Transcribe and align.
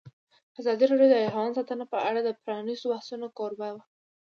ازادي 0.59 0.83
راډیو 0.91 1.11
د 1.11 1.15
حیوان 1.33 1.49
ساتنه 1.57 1.85
په 1.93 1.97
اړه 2.09 2.19
د 2.23 2.29
پرانیستو 2.43 2.91
بحثونو 2.93 3.27
کوربه 3.37 3.67
وه. 3.75 3.83